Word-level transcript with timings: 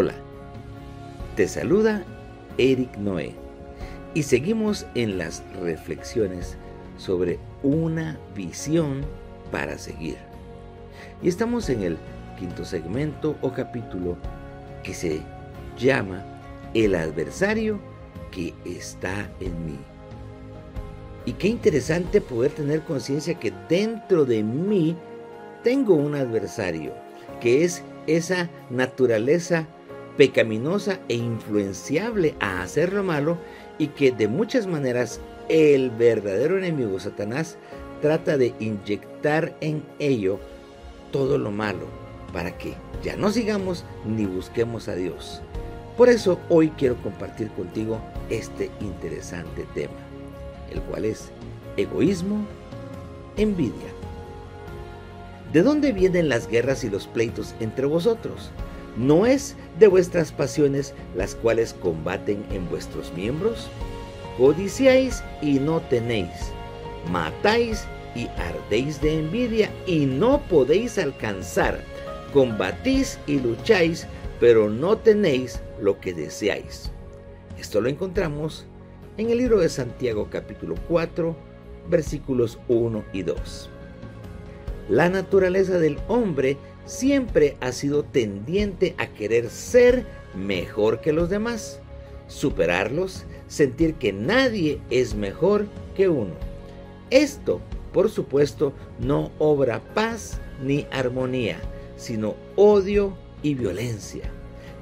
Hola, 0.00 0.14
te 1.34 1.48
saluda 1.48 2.04
Eric 2.56 2.96
Noé 2.98 3.34
y 4.14 4.22
seguimos 4.22 4.86
en 4.94 5.18
las 5.18 5.42
reflexiones 5.60 6.56
sobre 6.98 7.40
una 7.64 8.16
visión 8.32 9.00
para 9.50 9.76
seguir. 9.76 10.16
Y 11.20 11.26
estamos 11.26 11.68
en 11.68 11.82
el 11.82 11.98
quinto 12.38 12.64
segmento 12.64 13.34
o 13.42 13.52
capítulo 13.52 14.16
que 14.84 14.94
se 14.94 15.20
llama 15.76 16.24
El 16.74 16.94
adversario 16.94 17.80
que 18.30 18.54
está 18.64 19.28
en 19.40 19.66
mí. 19.66 19.78
Y 21.26 21.32
qué 21.32 21.48
interesante 21.48 22.20
poder 22.20 22.52
tener 22.52 22.82
conciencia 22.82 23.34
que 23.34 23.52
dentro 23.68 24.24
de 24.24 24.44
mí 24.44 24.96
tengo 25.64 25.94
un 25.94 26.14
adversario, 26.14 26.92
que 27.40 27.64
es 27.64 27.82
esa 28.06 28.48
naturaleza 28.70 29.66
pecaminosa 30.18 30.98
e 31.08 31.14
influenciable 31.14 32.34
a 32.40 32.60
hacer 32.60 32.92
lo 32.92 33.04
malo 33.04 33.38
y 33.78 33.86
que 33.86 34.10
de 34.10 34.26
muchas 34.26 34.66
maneras 34.66 35.20
el 35.48 35.90
verdadero 35.90 36.58
enemigo 36.58 36.98
Satanás 36.98 37.56
trata 38.02 38.36
de 38.36 38.52
inyectar 38.58 39.56
en 39.60 39.84
ello 40.00 40.40
todo 41.12 41.38
lo 41.38 41.52
malo 41.52 41.86
para 42.32 42.58
que 42.58 42.74
ya 43.00 43.14
no 43.16 43.30
sigamos 43.30 43.84
ni 44.04 44.26
busquemos 44.26 44.88
a 44.88 44.96
Dios. 44.96 45.40
Por 45.96 46.08
eso 46.08 46.40
hoy 46.48 46.70
quiero 46.70 46.96
compartir 46.96 47.48
contigo 47.50 48.00
este 48.28 48.72
interesante 48.80 49.66
tema, 49.72 49.94
el 50.72 50.82
cual 50.82 51.04
es 51.04 51.30
egoísmo, 51.76 52.44
envidia. 53.36 53.92
¿De 55.52 55.62
dónde 55.62 55.92
vienen 55.92 56.28
las 56.28 56.48
guerras 56.48 56.82
y 56.82 56.90
los 56.90 57.06
pleitos 57.06 57.54
entre 57.60 57.86
vosotros? 57.86 58.50
¿No 58.98 59.26
es 59.26 59.54
de 59.78 59.86
vuestras 59.86 60.32
pasiones 60.32 60.92
las 61.16 61.36
cuales 61.36 61.72
combaten 61.72 62.44
en 62.50 62.68
vuestros 62.68 63.12
miembros? 63.14 63.68
Codiciáis 64.36 65.22
y 65.40 65.60
no 65.60 65.80
tenéis, 65.82 66.50
matáis 67.08 67.84
y 68.16 68.26
ardéis 68.36 69.00
de 69.00 69.20
envidia 69.20 69.70
y 69.86 70.06
no 70.06 70.40
podéis 70.48 70.98
alcanzar, 70.98 71.78
combatís 72.32 73.20
y 73.28 73.38
lucháis, 73.38 74.04
pero 74.40 74.68
no 74.68 74.98
tenéis 74.98 75.60
lo 75.80 76.00
que 76.00 76.12
deseáis. 76.12 76.90
Esto 77.56 77.80
lo 77.80 77.88
encontramos 77.88 78.66
en 79.16 79.30
el 79.30 79.38
libro 79.38 79.60
de 79.60 79.68
Santiago 79.68 80.26
capítulo 80.28 80.74
4, 80.88 81.36
versículos 81.88 82.58
1 82.66 83.04
y 83.12 83.22
2. 83.22 83.70
La 84.88 85.08
naturaleza 85.08 85.78
del 85.78 85.98
hombre 86.08 86.56
siempre 86.88 87.56
ha 87.60 87.70
sido 87.72 88.02
tendiente 88.02 88.94
a 88.96 89.08
querer 89.08 89.50
ser 89.50 90.06
mejor 90.34 91.00
que 91.00 91.12
los 91.12 91.28
demás, 91.28 91.80
superarlos, 92.28 93.26
sentir 93.46 93.94
que 93.94 94.12
nadie 94.12 94.80
es 94.90 95.14
mejor 95.14 95.66
que 95.94 96.08
uno. 96.08 96.32
Esto, 97.10 97.60
por 97.92 98.10
supuesto, 98.10 98.72
no 98.98 99.30
obra 99.38 99.80
paz 99.94 100.40
ni 100.62 100.86
armonía, 100.90 101.58
sino 101.96 102.34
odio 102.56 103.12
y 103.42 103.54
violencia. 103.54 104.30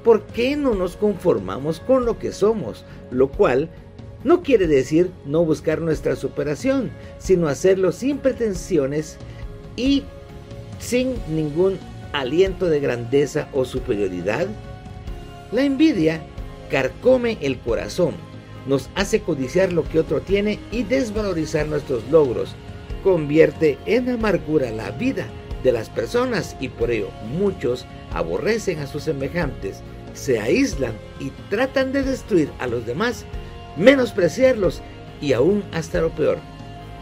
¿Por 0.04 0.22
qué 0.26 0.54
no 0.54 0.74
nos 0.74 0.96
conformamos 0.96 1.80
con 1.80 2.06
lo 2.06 2.20
que 2.20 2.30
somos? 2.30 2.84
Lo 3.10 3.32
cual 3.32 3.68
no 4.22 4.42
quiere 4.44 4.68
decir 4.68 5.10
no 5.24 5.44
buscar 5.44 5.80
nuestra 5.80 6.14
superación, 6.14 6.90
sino 7.18 7.48
hacerlo 7.48 7.90
sin 7.90 8.18
pretensiones 8.18 9.16
y 9.74 10.04
sin 10.78 11.16
ningún 11.28 11.78
aliento 12.12 12.66
de 12.66 12.80
grandeza 12.80 13.48
o 13.52 13.64
superioridad? 13.64 14.46
La 15.52 15.62
envidia 15.62 16.20
carcome 16.70 17.38
el 17.40 17.58
corazón, 17.58 18.14
nos 18.66 18.90
hace 18.94 19.20
codiciar 19.20 19.72
lo 19.72 19.88
que 19.88 20.00
otro 20.00 20.20
tiene 20.20 20.58
y 20.72 20.82
desvalorizar 20.82 21.66
nuestros 21.68 22.02
logros. 22.10 22.54
Convierte 23.04 23.78
en 23.86 24.08
amargura 24.10 24.70
la 24.70 24.90
vida 24.90 25.26
de 25.62 25.72
las 25.72 25.88
personas 25.88 26.56
y 26.60 26.68
por 26.68 26.90
ello 26.90 27.10
muchos 27.38 27.86
aborrecen 28.12 28.80
a 28.80 28.86
sus 28.86 29.04
semejantes, 29.04 29.80
se 30.14 30.40
aíslan 30.40 30.94
y 31.20 31.30
tratan 31.50 31.92
de 31.92 32.02
destruir 32.02 32.50
a 32.58 32.66
los 32.66 32.86
demás, 32.86 33.24
menospreciarlos 33.76 34.82
y 35.20 35.32
aún 35.32 35.62
hasta 35.72 36.00
lo 36.00 36.10
peor, 36.10 36.38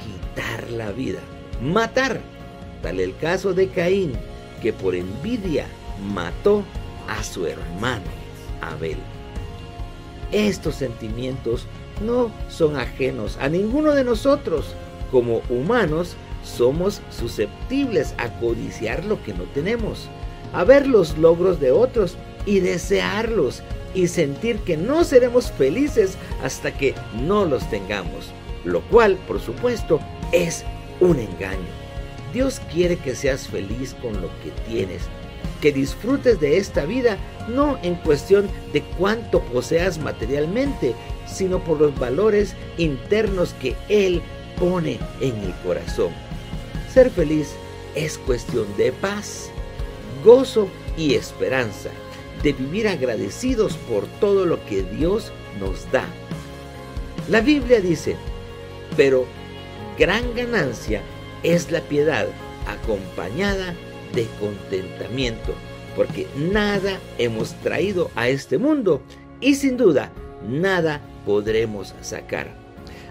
quitar 0.02 0.70
la 0.70 0.92
vida, 0.92 1.20
matar. 1.62 2.20
Tal 2.82 3.00
el 3.00 3.16
caso 3.16 3.54
de 3.54 3.68
Caín, 3.68 4.12
que 4.64 4.72
por 4.72 4.94
envidia 4.94 5.66
mató 6.14 6.64
a 7.06 7.22
su 7.22 7.46
hermano 7.46 8.06
Abel. 8.62 8.96
Estos 10.32 10.76
sentimientos 10.76 11.66
no 12.02 12.30
son 12.48 12.78
ajenos 12.78 13.36
a 13.42 13.50
ninguno 13.50 13.92
de 13.92 14.04
nosotros. 14.04 14.74
Como 15.12 15.42
humanos 15.50 16.16
somos 16.42 17.02
susceptibles 17.10 18.14
a 18.16 18.30
codiciar 18.40 19.04
lo 19.04 19.22
que 19.22 19.34
no 19.34 19.44
tenemos, 19.52 20.08
a 20.54 20.64
ver 20.64 20.86
los 20.86 21.18
logros 21.18 21.60
de 21.60 21.70
otros 21.70 22.16
y 22.46 22.60
desearlos 22.60 23.62
y 23.94 24.08
sentir 24.08 24.60
que 24.60 24.78
no 24.78 25.04
seremos 25.04 25.52
felices 25.52 26.16
hasta 26.42 26.72
que 26.72 26.94
no 27.20 27.44
los 27.44 27.68
tengamos, 27.68 28.32
lo 28.64 28.80
cual, 28.88 29.18
por 29.28 29.40
supuesto, 29.40 30.00
es 30.32 30.64
un 31.00 31.18
engaño. 31.18 31.83
Dios 32.34 32.60
quiere 32.72 32.96
que 32.96 33.14
seas 33.14 33.46
feliz 33.46 33.94
con 34.02 34.20
lo 34.20 34.28
que 34.42 34.50
tienes, 34.68 35.02
que 35.62 35.72
disfrutes 35.72 36.40
de 36.40 36.58
esta 36.58 36.84
vida 36.84 37.16
no 37.48 37.78
en 37.82 37.94
cuestión 37.94 38.48
de 38.72 38.82
cuánto 38.98 39.40
poseas 39.40 39.98
materialmente, 39.98 40.94
sino 41.26 41.62
por 41.62 41.80
los 41.80 41.96
valores 41.96 42.54
internos 42.76 43.54
que 43.54 43.76
Él 43.88 44.20
pone 44.58 44.98
en 45.20 45.36
el 45.36 45.54
corazón. 45.64 46.10
Ser 46.92 47.08
feliz 47.08 47.52
es 47.94 48.18
cuestión 48.18 48.66
de 48.76 48.90
paz, 48.90 49.48
gozo 50.24 50.68
y 50.98 51.14
esperanza, 51.14 51.90
de 52.42 52.52
vivir 52.52 52.88
agradecidos 52.88 53.76
por 53.88 54.06
todo 54.18 54.44
lo 54.44 54.64
que 54.66 54.82
Dios 54.82 55.32
nos 55.60 55.90
da. 55.92 56.04
La 57.28 57.40
Biblia 57.40 57.80
dice, 57.80 58.16
pero 58.96 59.24
gran 59.96 60.34
ganancia 60.34 61.00
es 61.44 61.70
la 61.70 61.80
piedad 61.82 62.26
acompañada 62.66 63.74
de 64.14 64.26
contentamiento, 64.40 65.54
porque 65.94 66.26
nada 66.36 66.98
hemos 67.18 67.52
traído 67.62 68.10
a 68.16 68.28
este 68.28 68.58
mundo 68.58 69.02
y 69.40 69.54
sin 69.54 69.76
duda 69.76 70.10
nada 70.48 71.00
podremos 71.24 71.94
sacar. 72.00 72.48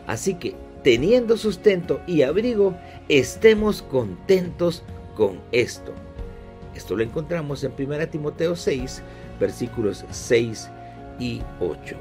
Así 0.07 0.33
que 0.33 0.55
teniendo 0.83 1.37
sustento 1.37 2.01
y 2.07 2.23
abrigo, 2.23 2.75
estemos 3.07 3.81
contentos 3.83 4.83
con 5.15 5.39
esto. 5.51 5.93
Esto 6.75 6.95
lo 6.95 7.03
encontramos 7.03 7.63
en 7.63 7.73
1 7.77 8.09
Timoteo 8.09 8.55
6, 8.55 9.01
versículos 9.39 10.03
6 10.09 10.69
y 11.19 11.41
8. 11.59 11.95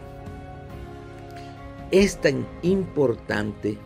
Es 1.90 2.16
tan 2.16 2.46
importante 2.62 3.76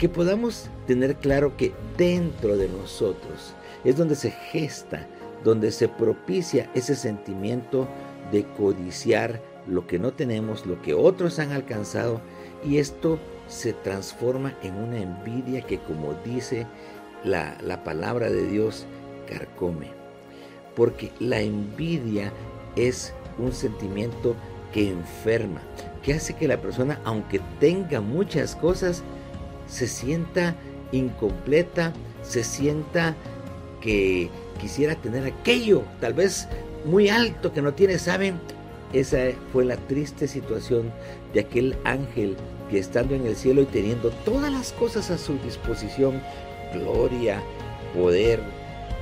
que 0.00 0.08
podamos 0.08 0.70
tener 0.86 1.16
claro 1.16 1.58
que 1.58 1.74
dentro 1.98 2.56
de 2.56 2.70
nosotros 2.70 3.52
es 3.84 3.98
donde 3.98 4.14
se 4.14 4.30
gesta, 4.30 5.06
donde 5.44 5.70
se 5.70 5.88
propicia 5.88 6.70
ese 6.74 6.96
sentimiento 6.96 7.86
de 8.32 8.46
codiciar 8.56 9.42
lo 9.66 9.86
que 9.86 9.98
no 9.98 10.14
tenemos, 10.14 10.64
lo 10.64 10.80
que 10.80 10.94
otros 10.94 11.38
han 11.38 11.52
alcanzado, 11.52 12.22
y 12.64 12.78
esto 12.78 13.18
se 13.46 13.74
transforma 13.74 14.54
en 14.62 14.74
una 14.76 15.02
envidia 15.02 15.60
que, 15.60 15.78
como 15.78 16.14
dice 16.24 16.66
la, 17.22 17.58
la 17.62 17.84
palabra 17.84 18.30
de 18.30 18.46
Dios, 18.46 18.86
carcome. 19.28 19.88
Porque 20.74 21.12
la 21.20 21.42
envidia 21.42 22.32
es 22.74 23.12
un 23.36 23.52
sentimiento 23.52 24.34
que 24.72 24.88
enferma, 24.88 25.60
que 26.02 26.14
hace 26.14 26.32
que 26.32 26.48
la 26.48 26.58
persona, 26.58 26.98
aunque 27.04 27.38
tenga 27.58 28.00
muchas 28.00 28.56
cosas, 28.56 29.04
se 29.70 29.86
sienta 29.86 30.56
incompleta, 30.92 31.92
se 32.22 32.44
sienta 32.44 33.14
que 33.80 34.28
quisiera 34.60 34.94
tener 34.96 35.24
aquello, 35.24 35.82
tal 36.00 36.12
vez 36.12 36.48
muy 36.84 37.08
alto 37.08 37.52
que 37.52 37.62
no 37.62 37.72
tiene, 37.72 37.98
¿saben? 37.98 38.38
Esa 38.92 39.18
fue 39.52 39.64
la 39.64 39.76
triste 39.76 40.26
situación 40.26 40.92
de 41.32 41.40
aquel 41.40 41.76
ángel 41.84 42.36
que 42.68 42.78
estando 42.78 43.14
en 43.14 43.26
el 43.26 43.36
cielo 43.36 43.62
y 43.62 43.66
teniendo 43.66 44.10
todas 44.24 44.52
las 44.52 44.72
cosas 44.72 45.10
a 45.10 45.18
su 45.18 45.38
disposición, 45.38 46.20
gloria, 46.74 47.40
poder, 47.94 48.40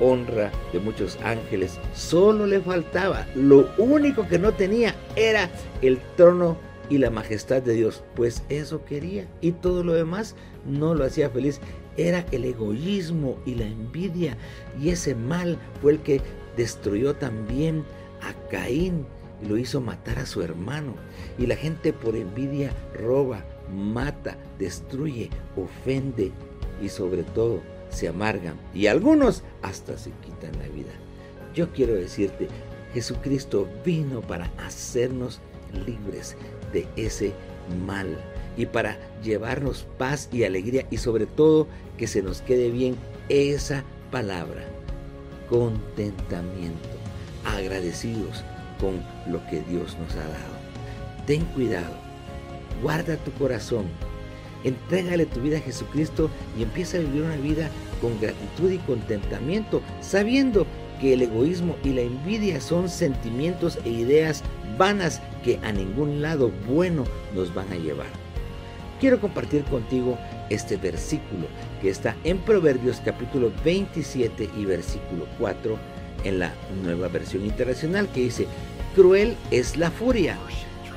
honra 0.01 0.53
de 0.73 0.79
muchos 0.79 1.19
ángeles, 1.25 1.79
solo 1.95 2.47
le 2.47 2.61
faltaba, 2.61 3.27
lo 3.35 3.71
único 3.79 4.29
que 4.29 4.39
no 4.39 4.53
tenía 4.53 4.95
era 5.17 5.49
el 5.83 5.99
trono 6.17 6.57
y 6.91 6.99
la 6.99 7.11
majestad 7.11 7.63
de 7.63 7.75
Dios, 7.75 8.03
pues 8.15 8.43
eso 8.49 8.85
quería 8.85 9.29
y 9.41 9.53
todo 9.53 9.85
lo 9.85 9.93
demás 9.93 10.35
no 10.67 10.95
lo 10.95 11.05
hacía 11.05 11.31
feliz. 11.31 11.61
Era 11.97 12.25
el 12.31 12.45
egoísmo 12.45 13.39
y 13.45 13.55
la 13.55 13.67
envidia 13.67 14.37
y 14.81 14.91
ese 14.91 15.15
mal 15.15 15.59
fue 15.81 15.93
el 15.93 16.01
que 16.01 16.21
destruyó 16.57 17.15
también 17.15 17.85
a 18.23 18.33
Caín 18.49 19.07
y 19.43 19.49
lo 19.49 19.57
hizo 19.59 19.81
matar 19.81 20.19
a 20.19 20.27
su 20.27 20.43
hermano. 20.43 20.95
Y 21.39 21.47
la 21.47 21.57
gente 21.57 21.93
por 21.93 22.17
envidia 22.17 22.73
roba, 22.95 23.45
mata, 23.73 24.37
destruye, 24.59 25.31
ofende 25.57 26.33
y 26.83 26.89
sobre 26.89 27.23
todo 27.23 27.61
se 27.91 28.09
amargan. 28.09 28.57
Y 28.75 28.87
algunos 28.87 29.43
hasta 29.63 29.97
se 29.97 30.11
quitan 30.23 30.59
la 30.61 30.69
vida. 30.69 30.93
Yo 31.55 31.73
quiero 31.73 31.95
decirte, 31.95 32.49
Jesucristo 32.95 33.69
vino 33.85 34.21
para 34.21 34.51
hacernos 34.59 35.41
libres 35.73 36.37
de 36.73 36.87
ese 36.97 37.33
mal 37.87 38.19
y 38.57 38.67
para 38.67 38.99
llevarnos 39.23 39.87
paz 39.99 40.29
y 40.33 40.45
alegría 40.45 40.87
y 40.91 40.99
sobre 40.99 41.27
todo 41.27 41.69
que 41.97 42.07
se 42.07 42.23
nos 42.23 42.43
quede 42.43 42.71
bien 42.71 42.97
esa 43.29 43.85
palabra, 44.11 44.65
contentamiento, 45.49 46.89
agradecidos 47.45 48.43
con 48.81 49.03
lo 49.33 49.45
que 49.47 49.61
Dios 49.63 49.97
nos 49.99 50.15
ha 50.15 50.29
dado. 50.29 50.59
Ten 51.27 51.45
cuidado, 51.47 51.95
guarda 52.83 53.17
tu 53.17 53.31
corazón, 53.33 53.87
entrégale 54.65 55.27
tu 55.27 55.41
vida 55.41 55.59
a 55.59 55.63
Jesucristo 55.63 56.31
y 56.59 56.63
empieza 56.63 56.97
a 56.97 57.01
vivir 57.01 57.23
una 57.23 57.37
vida 57.37 57.71
con 58.01 58.19
gratitud 58.21 58.71
y 58.71 58.79
contentamiento, 58.79 59.83
sabiendo 60.01 60.67
que 61.01 61.13
el 61.13 61.23
egoísmo 61.23 61.77
y 61.85 61.91
la 61.91 62.03
envidia 62.03 62.61
son 62.61 62.89
sentimientos 62.89 63.79
e 63.85 63.91
ideas 63.91 64.43
vanas 64.79 65.21
que 65.43 65.59
a 65.63 65.73
ningún 65.73 66.23
lado 66.23 66.51
bueno 66.67 67.05
nos 67.35 67.55
van 67.55 67.73
a 67.73 67.77
llevar. 67.77 68.09
Quiero 69.01 69.21
compartir 69.21 69.63
contigo 69.65 70.19
este 70.51 70.77
versículo 70.77 71.47
que 71.81 71.91
está 71.91 72.17
en 72.25 72.39
Proverbios 72.39 73.01
capítulo 73.05 73.53
27 73.65 74.51
y 74.57 74.65
versículo 74.65 75.27
4 75.39 75.79
en 76.25 76.41
la 76.41 76.53
nueva 76.83 77.09
versión 77.09 77.45
internacional 77.45 78.09
que 78.09 78.23
dice, 78.23 78.47
cruel 78.97 79.37
es 79.53 79.77
la 79.77 79.91
furia 79.93 80.37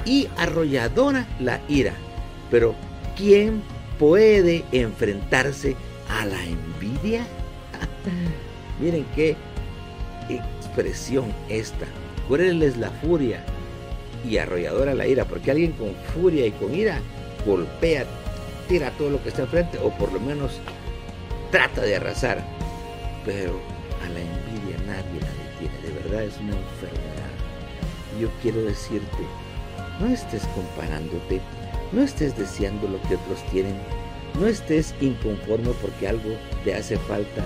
y 0.03 0.27
arrolladora 0.37 1.27
la 1.39 1.61
ira, 1.69 1.93
pero 2.49 2.73
¿quién 3.15 3.61
puede 3.99 4.65
enfrentarse 4.71 5.75
a 6.09 6.25
la 6.25 6.43
envidia? 6.43 7.23
Miren 8.81 9.05
qué 9.15 9.35
expresión 10.27 11.31
esta. 11.49 11.85
Cruel 12.27 12.63
es 12.63 12.77
la 12.77 12.89
furia 12.89 13.43
y 14.27 14.37
arrolladora 14.37 14.93
la 14.93 15.07
ira, 15.07 15.25
porque 15.25 15.51
alguien 15.51 15.71
con 15.73 15.93
furia 16.13 16.45
y 16.45 16.51
con 16.51 16.73
ira 16.73 16.99
golpea, 17.45 18.05
tira 18.67 18.91
todo 18.91 19.09
lo 19.09 19.23
que 19.23 19.29
está 19.29 19.43
enfrente, 19.43 19.77
o 19.79 19.89
por 19.97 20.11
lo 20.11 20.19
menos 20.19 20.59
trata 21.51 21.81
de 21.81 21.95
arrasar. 21.95 22.43
Pero 23.25 23.59
a 24.03 24.09
la 24.09 24.19
envidia 24.19 24.77
nadie 24.85 25.19
la 25.21 25.67
detiene, 25.67 25.87
de 25.87 26.03
verdad 26.03 26.23
es 26.23 26.37
una 26.37 26.55
enfermedad. 26.55 27.31
Yo 28.19 28.29
quiero 28.41 28.63
decirte, 28.63 29.23
no 29.99 30.07
estés 30.07 30.43
comparándote, 30.55 31.41
no 31.91 32.01
estés 32.01 32.37
deseando 32.37 32.87
lo 32.87 33.01
que 33.03 33.15
otros 33.15 33.43
tienen, 33.51 33.75
no 34.39 34.47
estés 34.47 34.93
inconforme 35.01 35.71
porque 35.81 36.07
algo 36.07 36.35
te 36.63 36.73
hace 36.73 36.97
falta. 36.97 37.45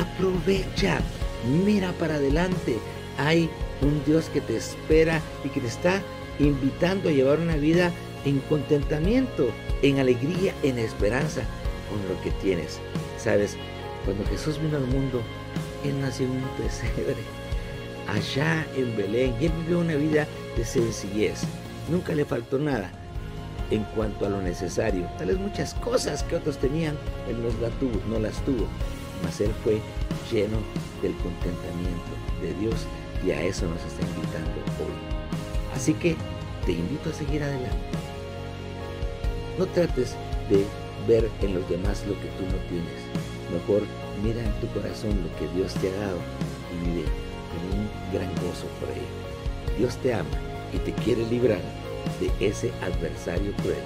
Aprovecha, 0.00 1.00
mira 1.64 1.92
para 1.92 2.16
adelante. 2.16 2.78
Hay 3.18 3.48
un 3.82 4.02
Dios 4.04 4.28
que 4.30 4.40
te 4.40 4.56
espera 4.56 5.20
y 5.44 5.48
que 5.48 5.60
te 5.60 5.66
está 5.66 6.02
invitando 6.38 7.08
a 7.08 7.12
llevar 7.12 7.38
una 7.38 7.56
vida 7.56 7.92
en 8.24 8.40
contentamiento, 8.40 9.48
en 9.82 9.98
alegría, 9.98 10.52
en 10.62 10.78
esperanza 10.78 11.42
con 11.88 11.98
lo 12.08 12.20
que 12.22 12.30
tienes. 12.42 12.78
Sabes, 13.18 13.56
cuando 14.04 14.24
Jesús 14.26 14.60
vino 14.60 14.76
al 14.76 14.86
mundo, 14.86 15.22
Él 15.84 16.00
nació 16.00 16.26
en 16.26 16.32
un 16.32 16.48
pesebre, 16.56 17.16
allá 18.08 18.66
en 18.76 18.96
Belén, 18.96 19.34
y 19.40 19.46
Él 19.46 19.52
vivió 19.60 19.80
una 19.80 19.94
vida 19.94 20.26
de 20.56 20.64
sencillez. 20.64 21.42
Nunca 21.90 22.14
le 22.14 22.24
faltó 22.24 22.58
nada 22.58 22.90
en 23.70 23.84
cuanto 23.94 24.26
a 24.26 24.28
lo 24.28 24.42
necesario. 24.42 25.08
Tal 25.18 25.28
vez 25.28 25.38
muchas 25.38 25.74
cosas 25.74 26.22
que 26.24 26.36
otros 26.36 26.58
tenían, 26.58 26.96
Él 27.28 27.36
no 27.42 27.48
las 27.60 27.72
tuvo, 27.78 28.00
no 28.08 28.18
las 28.18 28.44
tuvo. 28.44 28.66
Mas 29.22 29.40
Él 29.40 29.52
fue 29.64 29.80
lleno 30.30 30.58
del 31.02 31.14
contentamiento 31.16 32.12
de 32.42 32.54
Dios 32.60 32.86
y 33.24 33.30
a 33.30 33.42
eso 33.42 33.66
nos 33.66 33.82
está 33.84 34.02
invitando 34.02 34.50
hoy. 34.80 34.92
Así 35.74 35.94
que 35.94 36.16
te 36.64 36.72
invito 36.72 37.10
a 37.10 37.12
seguir 37.12 37.42
adelante. 37.42 37.76
No 39.58 39.66
trates 39.66 40.14
de 40.50 40.64
ver 41.06 41.30
en 41.42 41.54
los 41.54 41.68
demás 41.68 42.04
lo 42.06 42.14
que 42.14 42.28
tú 42.38 42.44
no 42.44 42.58
tienes. 42.68 43.00
Mejor 43.52 43.82
mira 44.22 44.42
en 44.42 44.52
tu 44.60 44.66
corazón 44.68 45.22
lo 45.22 45.36
que 45.38 45.54
Dios 45.54 45.72
te 45.74 45.88
ha 45.90 45.96
dado 46.00 46.18
y 46.72 46.88
vive 46.88 47.04
con 47.50 47.78
un 47.78 47.88
gran 48.12 48.30
gozo 48.34 48.66
por 48.80 48.90
ello. 48.90 49.78
Dios 49.78 49.96
te 49.98 50.14
ama 50.14 50.38
y 50.72 50.78
te 50.78 50.92
quiere 50.92 51.24
librar 51.26 51.60
de 52.20 52.46
ese 52.46 52.72
adversario 52.82 53.52
cruel 53.62 53.76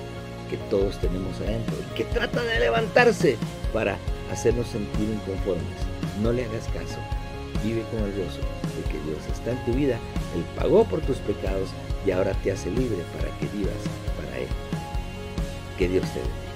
que 0.49 0.56
todos 0.69 0.99
tenemos 0.99 1.41
adentro 1.41 1.76
y 1.79 1.94
que 1.94 2.05
trata 2.05 2.43
de 2.43 2.59
levantarse 2.59 3.37
para 3.73 3.97
hacernos 4.33 4.67
sentir 4.69 5.09
inconformes. 5.09 5.65
No 6.23 6.33
le 6.33 6.44
hagas 6.44 6.67
caso. 6.69 6.99
Vive 7.62 7.83
con 7.91 8.00
el 8.00 8.12
gozo 8.12 8.60
de 8.77 8.83
que 8.85 8.99
Dios 9.05 9.19
está 9.33 9.53
en 9.53 9.65
tu 9.65 9.73
vida. 9.73 9.99
Él 10.35 10.45
pagó 10.57 10.85
por 10.85 11.01
tus 11.01 11.19
pecados 11.19 11.71
y 12.07 12.11
ahora 12.11 12.33
te 12.43 12.53
hace 12.53 12.71
libre 12.71 12.99
para 13.17 13.37
que 13.39 13.47
vivas 13.57 13.75
para 14.17 14.39
Él. 14.39 14.49
Que 15.79 15.89
Dios 15.89 16.05
te 16.13 16.21
bendiga. 16.21 16.50